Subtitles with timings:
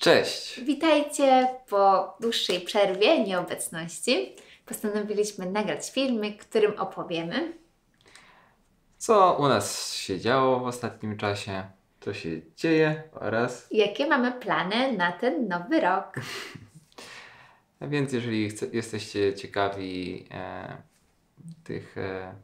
[0.00, 0.60] Cześć!
[0.60, 4.36] Witajcie po dłuższej przerwie, nieobecności.
[4.66, 7.52] Postanowiliśmy nagrać filmik, którym opowiemy,
[8.98, 11.62] Co u nas się działo w ostatnim czasie,
[12.00, 13.68] co się dzieje oraz...
[13.70, 16.14] jakie mamy plany na ten nowy rok.
[17.80, 20.76] A więc jeżeli chce, jesteście ciekawi e,
[21.64, 22.34] tych e,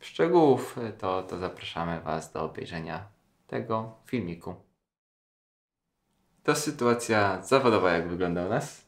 [0.00, 3.08] szczegółów, to, to zapraszamy Was do obejrzenia
[3.46, 4.54] tego filmiku.
[6.44, 8.84] To sytuacja zawodowa, jak wygląda u nas.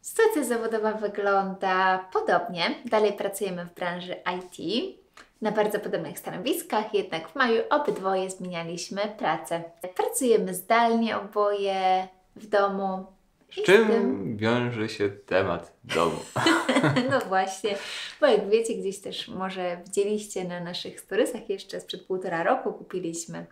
[0.00, 2.74] Sytuacja zawodowa wygląda podobnie.
[2.84, 4.94] Dalej pracujemy w branży IT
[5.40, 9.62] na bardzo podobnych stanowiskach, jednak w maju obydwoje zmienialiśmy pracę.
[9.96, 13.06] Pracujemy zdalnie oboje w domu.
[13.52, 16.16] Z czym tym- wiąże się temat domu?
[17.10, 17.76] No właśnie,
[18.20, 23.46] bo jak wiecie, gdzieś też może widzieliście na naszych storysach jeszcze sprzed półtora roku kupiliśmy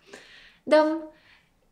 [0.66, 1.02] dom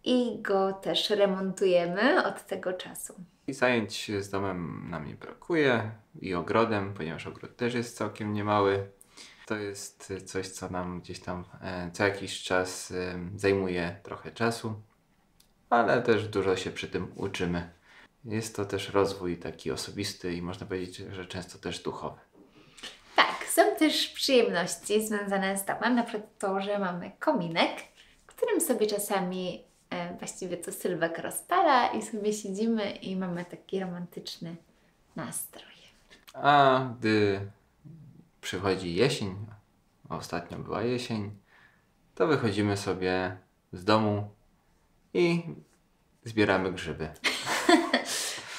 [0.04, 3.14] i go też remontujemy od tego czasu.
[3.46, 8.90] I zajęć z domem nam nie brakuje i ogrodem, ponieważ ogród też jest całkiem niemały.
[9.46, 14.82] To jest coś, co nam gdzieś tam e, co jakiś czas e, zajmuje trochę czasu,
[15.70, 17.70] ale też dużo się przy tym uczymy.
[18.24, 22.20] Jest to też rozwój taki osobisty i można powiedzieć, że często też duchowy.
[23.16, 27.70] Tak, są też przyjemności związane z domem, na przykład to, że mamy kominek,
[28.26, 29.69] w którym sobie czasami
[30.20, 34.56] właściwie to Sylwek rozpala i sobie siedzimy i mamy taki romantyczny
[35.16, 35.72] nastrój.
[36.34, 37.40] A gdy
[38.40, 39.46] przychodzi jesień,
[40.08, 41.30] a ostatnio była jesień,
[42.14, 43.36] to wychodzimy sobie
[43.72, 44.30] z domu
[45.14, 45.42] i
[46.24, 47.08] zbieramy grzyby.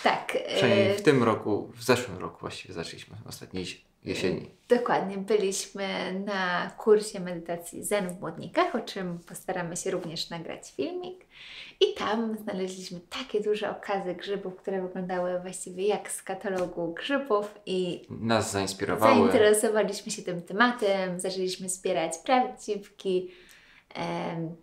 [0.04, 0.38] Tak.
[0.56, 3.66] Przynajmniej w tym roku, w zeszłym roku właściwie zaczęliśmy, ostatniej
[4.06, 4.50] jesieni.
[4.70, 5.88] Dokładnie, byliśmy
[6.26, 11.26] na kursie medytacji Zen w Młodnikach, o czym postaramy się również nagrać filmik.
[11.80, 18.02] I tam znaleźliśmy takie duże okazy grzybów, które wyglądały właściwie jak z katalogu grzybów i
[18.10, 19.16] Nas zainspirowały.
[19.16, 23.32] zainteresowaliśmy się tym tematem, zaczęliśmy zbierać prawdziwki,
[23.94, 24.56] em,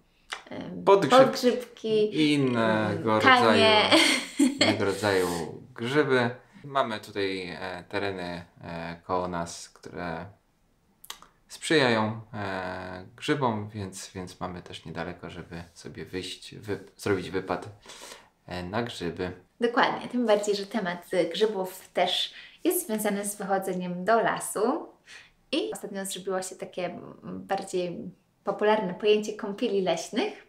[0.50, 3.62] em, Podgrzyb- podgrzybki, I innego rodzaju,
[4.60, 5.26] innego rodzaju
[5.74, 6.30] grzyby.
[6.68, 10.26] Mamy tutaj e, tereny e, koło nas, które
[11.48, 17.68] sprzyjają e, grzybom, więc, więc mamy też niedaleko, żeby sobie wyjść, wy, zrobić wypad
[18.70, 19.32] na grzyby.
[19.60, 22.34] Dokładnie, tym bardziej, że temat grzybów też
[22.64, 24.88] jest związany z wychodzeniem do lasu.
[25.52, 28.10] I ostatnio zrobiło się takie bardziej
[28.44, 30.46] popularne pojęcie kąpieli leśnych,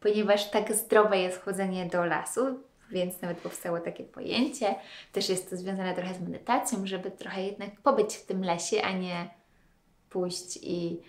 [0.00, 4.74] ponieważ tak zdrowe jest chodzenie do lasu, więc nawet powstało takie pojęcie.
[5.12, 8.92] Też jest to związane trochę z medytacją, żeby trochę jednak pobyć w tym lesie, a
[8.92, 9.30] nie
[10.10, 11.00] pójść i,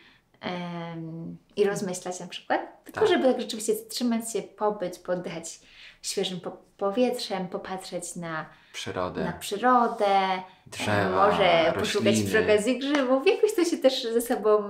[1.56, 3.10] i rozmyślać na przykład, tylko Tak.
[3.10, 5.60] żeby tak rzeczywiście zatrzymać się, pobyć, poddychać
[6.02, 13.28] świeżym po- powietrzem, popatrzeć na, Przyrodę, na przyrodę, drzewa, może poszukać przy okazji grzybów.
[13.28, 14.64] Jakoś to się też ze sobą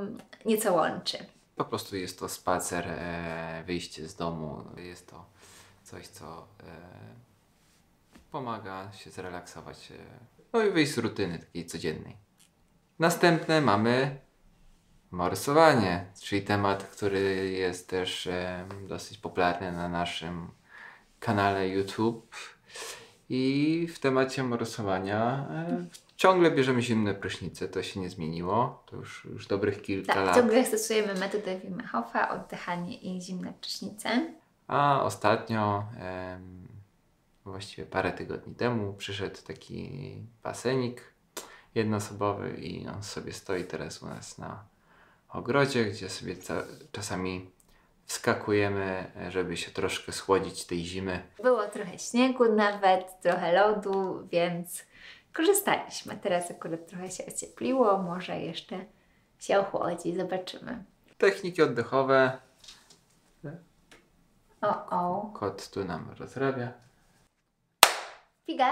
[0.46, 1.18] nieco łączy.
[1.56, 4.63] Po prostu jest to spacer, e, wyjście z domu.
[4.78, 5.25] Jest to
[5.83, 6.63] coś, co e,
[8.31, 9.91] pomaga się zrelaksować.
[9.91, 9.95] E,
[10.53, 12.17] no i wyjść z rutyny takiej codziennej.
[12.99, 14.19] Następne mamy
[15.11, 20.51] morsowanie, czyli temat, który jest też e, dosyć popularny na naszym
[21.19, 22.35] kanale YouTube.
[23.29, 25.47] I w temacie morsowania
[26.16, 28.83] ciągle bierzemy zimne prysznice, to się nie zmieniło.
[28.85, 30.35] To już, już dobrych kilka Tak, lat.
[30.35, 34.33] ciągle stosujemy metodę Wim Hofa, oddychanie i zimne prysznice.
[34.68, 35.85] A ostatnio,
[37.46, 41.13] właściwie parę tygodni temu, przyszedł taki basenik
[41.75, 44.63] jednoosobowy i on sobie stoi teraz u nas na
[45.29, 46.35] ogrodzie, gdzie sobie
[46.91, 47.52] czasami
[48.06, 51.22] wskakujemy, żeby się troszkę schłodzić tej zimy.
[51.44, 54.85] Było trochę śniegu nawet, trochę lodu, więc
[55.34, 56.18] korzystaliśmy.
[56.18, 58.85] Teraz akurat trochę się ociepliło, może jeszcze
[59.40, 60.84] się ochłodzi, zobaczymy.
[61.18, 62.38] Techniki oddechowe,
[64.63, 65.31] O, o.
[65.34, 66.72] kot tu nam rozrabia.
[68.46, 68.70] Figa.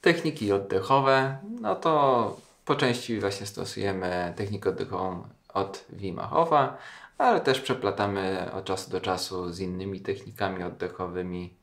[0.00, 6.76] Techniki oddechowe, no to po części właśnie stosujemy technikę oddechową od Wima Hofa,
[7.18, 11.56] ale też przeplatamy od czasu do czasu z innymi technikami oddechowymi,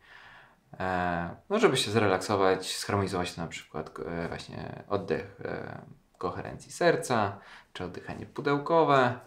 [0.79, 5.81] e, no żeby się zrelaksować, zharmonizować na przykład e, właśnie oddech e,
[6.21, 7.39] koherencji serca,
[7.73, 9.19] czy oddychanie pudełkowe.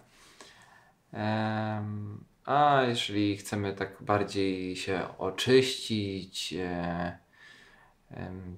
[2.44, 7.18] A jeżeli chcemy tak bardziej się oczyścić, e,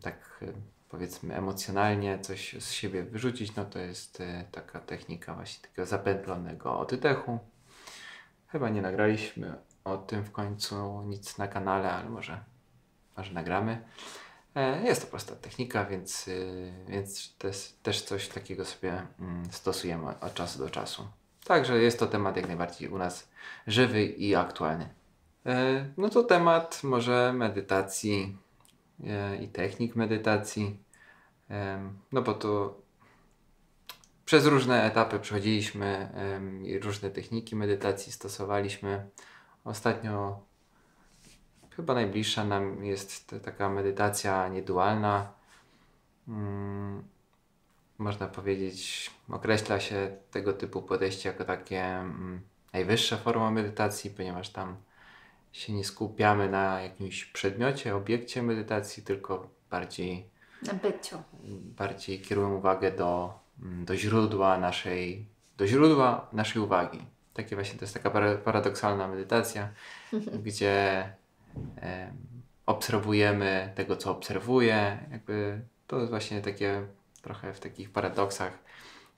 [0.02, 0.44] tak
[0.88, 6.78] powiedzmy emocjonalnie coś z siebie wyrzucić, no to jest e, taka technika właśnie takiego zapętlonego
[6.78, 7.38] oddechu.
[8.48, 9.54] Chyba nie nagraliśmy
[9.84, 12.44] o tym w końcu nic na kanale, ale może,
[13.16, 13.82] może nagramy.
[14.56, 20.20] E, Jest to prosta technika, więc, y, więc też, też coś takiego sobie mm, stosujemy
[20.20, 21.08] od czasu do czasu.
[21.44, 23.28] Także jest to temat jak najbardziej u nas
[23.66, 24.88] żywy i aktualny.
[25.46, 28.36] E, No to temat może medytacji
[29.06, 30.86] e, i technik medytacji.
[32.12, 32.80] No bo to
[34.24, 36.08] przez różne etapy przechodziliśmy
[36.82, 39.10] różne techniki medytacji stosowaliśmy.
[39.64, 40.40] Ostatnio
[41.76, 45.32] chyba najbliższa nam jest ta- taka medytacja niedualna.
[46.28, 47.02] Mm,
[47.99, 52.40] Można powiedzieć, określa się tego typu podejście jako takie mm,
[52.73, 54.76] najwyższa forma medytacji, ponieważ tam
[55.52, 60.26] się nie skupiamy na jakimś przedmiocie, obiekcie medytacji, tylko bardziej
[60.67, 61.23] Na byciu.
[61.78, 65.26] bardziej kierujemy uwagę do, mm, do źródła naszej,
[65.58, 67.00] do źródła naszej uwagi.
[67.34, 69.69] Takie właśnie to jest taka para- paradoksalna medytacja,
[70.46, 71.12] gdzie
[72.66, 74.98] obserwujemy tego, co obserwuję.
[75.10, 76.86] Jakby to jest właśnie takie
[77.22, 78.58] trochę w takich paradoksach,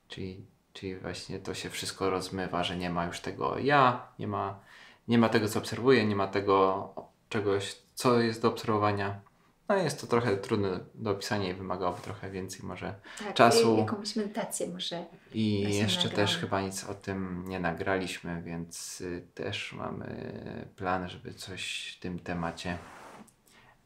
[0.08, 4.61] czyli, czyli właśnie to się wszystko rozmywa, że nie ma już tego ja, nie ma,
[5.08, 6.88] nie ma tego, co obserwuję, nie ma tego
[7.29, 9.20] czegoś, co jest do obserwowania.
[9.69, 13.75] No jest to trochę trudne do opisania i wymagałoby trochę więcej może Tak, Czasu.
[13.75, 15.05] i Jakąś medytację może.
[15.35, 16.17] i jeszcze nagramy.
[16.17, 20.32] też chyba nic o tym nie nagraliśmy, więc y, też mamy
[20.76, 22.79] plan, żeby coś w tym temacie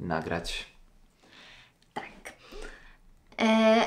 [0.00, 0.66] nagrać.
[1.94, 2.32] Tak.
[3.40, 3.84] E,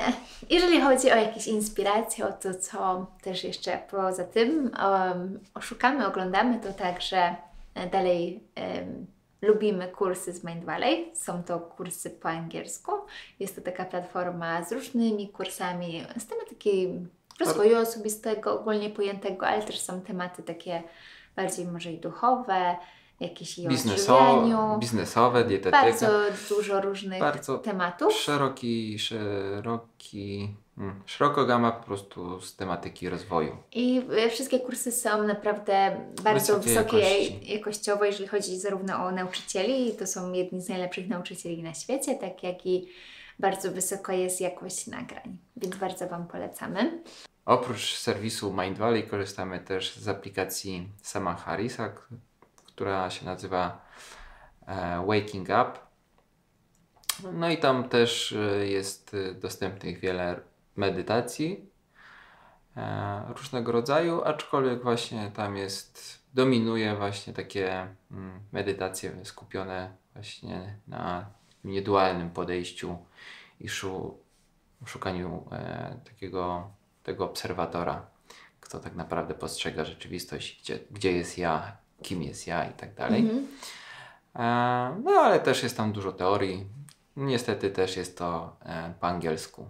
[0.50, 6.60] jeżeli chodzi o jakieś inspiracje, o to, co też jeszcze poza tym um, oszukamy, oglądamy,
[6.60, 7.36] to także
[7.74, 9.06] e, dalej em,
[9.42, 11.10] lubimy kursy z Mind Valley.
[11.14, 12.92] Są to kursy po angielsku.
[13.40, 16.88] Jest to taka platforma z różnymi kursami z tematyki
[17.40, 20.82] rozwoju osobistego, ogólnie pojętego, ale też są tematy takie
[21.36, 22.76] bardziej może i duchowe,
[23.20, 25.82] jakieś i Biznesowe, biznesowe dietetyka.
[25.82, 26.08] Bardzo
[26.48, 28.12] dużo różnych Bardzo tematów.
[28.12, 33.56] Szeroki, szeroki, mm, szeroko gama po prostu z tematyki rozwoju.
[33.72, 37.52] I e, wszystkie kursy są naprawdę bardzo Wysokiej jakości.
[37.52, 42.42] jakościowo, jeżeli chodzi zarówno o nauczycieli, to są jedni z najlepszych nauczycieli na świecie, tak
[42.42, 42.88] jak i
[43.38, 47.02] bardzo wysoko jest jakość nagrań, więc bardzo Wam polecamy.
[47.44, 52.00] Oprócz serwisu Mind Valley korzystamy też z aplikacji Sama Harrisa, k-
[52.76, 53.80] która się nazywa
[54.66, 55.72] e, Waking Up.
[57.32, 60.40] No i tam też e, jest e, dostępnych wiele
[60.76, 61.70] medytacji
[63.28, 71.26] różnego rodzaju, aczkolwiek właśnie tam jest, dominuje właśnie takie mm, medytacje skupione właśnie na
[71.64, 72.98] niedualnym podejściu
[73.60, 74.18] i szu,
[74.86, 75.48] szukaniu
[76.04, 76.70] takiego
[77.02, 78.06] tego obserwatora,
[78.60, 83.20] kto tak naprawdę postrzega rzeczywistość, gdzie, gdzie jest ja, kim jest ja i tak dalej.
[83.20, 83.46] Mhm.
[84.36, 86.66] E, no ale też jest tam dużo teorii.
[87.16, 89.68] Niestety też jest to e, po angielsku.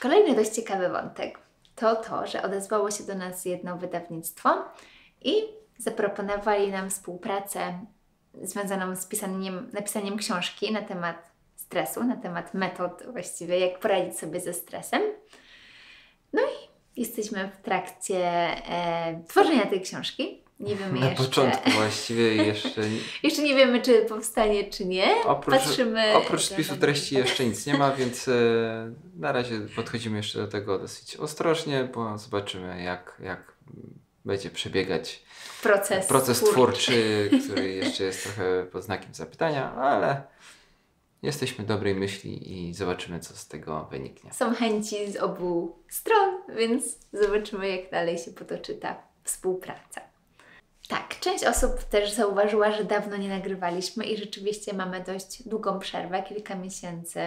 [0.00, 1.44] Kolejny dość ciekawy wątek
[1.76, 4.64] to to, że odezwało się do nas jedno wydawnictwo
[5.22, 5.34] i
[5.78, 7.78] zaproponowali nam współpracę
[8.42, 14.40] związaną z pisaniem, napisaniem książki na temat stresu, na temat metod właściwie, jak poradzić sobie
[14.40, 15.02] ze stresem.
[16.32, 18.26] No i jesteśmy w trakcie
[18.68, 20.43] e, tworzenia tej książki.
[20.64, 21.24] Nie wiemy Na jeszcze.
[21.24, 22.80] początku właściwie jeszcze
[23.22, 25.14] Jeszcze nie wiemy, czy powstanie, czy nie.
[25.24, 26.14] oprócz, Patrzymy.
[26.16, 28.32] oprócz spisu treści jeszcze nic nie ma, więc e,
[29.16, 33.52] na razie podchodzimy jeszcze do tego dosyć ostrożnie, bo zobaczymy jak, jak
[34.24, 35.22] będzie przebiegać
[35.62, 36.52] Proces, proces twórczy.
[36.52, 40.22] twórczy, który jeszcze jest trochę pod znakiem zapytania, ale
[41.22, 44.32] jesteśmy dobrej myśli i zobaczymy, co z tego wyniknie.
[44.32, 50.00] Są chęci z obu stron, więc zobaczymy, jak dalej się potoczy ta współpraca.
[50.88, 56.22] Tak, część osób też zauważyła, że dawno nie nagrywaliśmy i rzeczywiście mamy dość długą przerwę,
[56.22, 57.20] kilka miesięcy.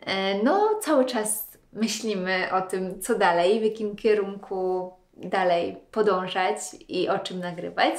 [0.00, 6.58] E, No, cały czas myślimy o tym, co dalej, w jakim kierunku dalej podążać
[6.88, 7.94] i o czym nagrywać.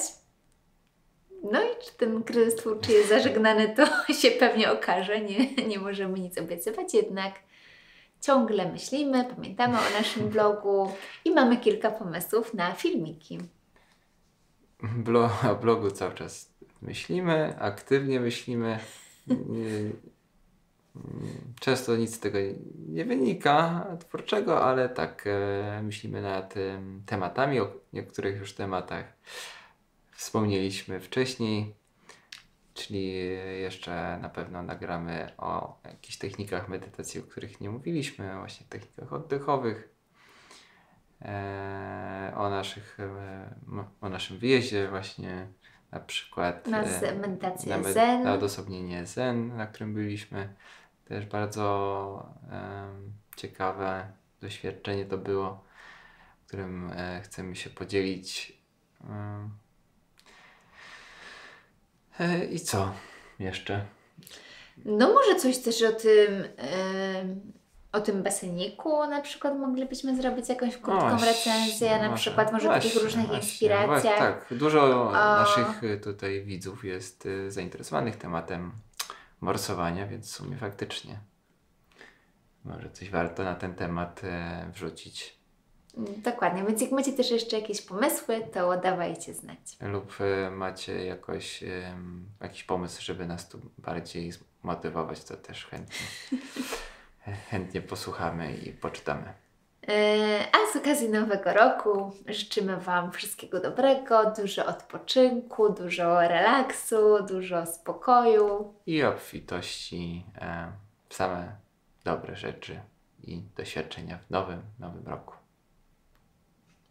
[1.51, 3.85] No i czy ten kryzys twórczy jest zażegnany, to
[4.21, 5.21] się pewnie okaże.
[5.21, 7.33] Nie, nie możemy nic obiecywać, jednak
[8.21, 10.91] ciągle myślimy, pamiętamy o naszym blogu
[11.25, 13.39] i mamy kilka pomysłów na filmiki.
[14.83, 18.79] Blo, o blogu cały czas myślimy, aktywnie myślimy.
[21.59, 22.37] Często nic z tego
[22.89, 29.05] nie wynika twórczego, ale tak e, myślimy nad em, tematami, o niektórych już tematach
[30.11, 31.75] wspomnieliśmy wcześniej.
[32.73, 33.13] czyli
[33.61, 39.89] jeszcze na pewno nagramy o jakichś technikach medytacji, o których nie mówiliśmy, właśnie technikach oddechowych,
[41.21, 41.96] e,
[42.37, 45.47] o, naszych, e, o naszym wyjeździe właśnie
[45.91, 48.23] na przykład Na e, medytację na, zen.
[48.23, 50.53] na odosobnienie zen, na którym byliśmy.
[51.05, 55.63] Też bardzo em, ciekawe doświadczenie to było,
[56.47, 58.61] którym e, chcemy się podzielić.
[59.09, 59.49] Em.
[62.19, 62.93] E, I co
[63.39, 63.85] jeszcze?
[64.85, 66.43] No może coś też o tym,
[67.91, 72.73] o tym baseniku na przykład moglibyśmy zrobić jakąś krótką Właśnie, recenzję, na przykład może o
[72.73, 73.87] takich właśnie, różnych właśnie, inspiracjach.
[73.87, 75.11] Właśnie, tak, dużo O.
[75.11, 78.71] naszych y, tutaj widzów jest y, zainteresowanych tematem
[79.41, 81.19] morsowania, więc w sumie faktycznie
[82.65, 85.37] może coś warto na ten temat e, wrzucić.
[86.17, 89.59] Dokładnie, więc jak macie też jeszcze jakieś pomysły, to dawajcie znać.
[89.81, 90.17] Lub
[90.51, 91.63] macie jakoś,
[92.41, 96.07] jakiś pomysł, żeby nas tu bardziej zmotywować, to też chętnie,
[97.49, 99.33] chętnie posłuchamy i poczytamy.
[99.87, 99.93] Yy,
[100.51, 108.73] A z okazji Nowego Roku życzymy Wam wszystkiego dobrego, dużo odpoczynku, dużo relaksu, dużo spokoju.
[108.85, 110.71] I obfitości, e,
[111.09, 111.55] same
[112.03, 112.79] dobre rzeczy
[113.23, 115.35] i doświadczenia w nowym, nowym roku.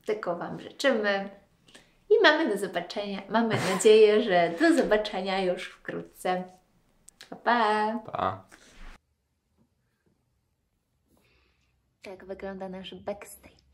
[0.06, 1.30] Tego Wam życzymy
[2.10, 3.22] i mamy do zobaczenia.
[3.28, 6.44] Mamy nadzieję, że do zobaczenia już wkrótce.
[7.30, 7.98] Pa, pa!
[8.12, 8.44] Pa!
[12.06, 13.65] Tak wygląda nasz backstage.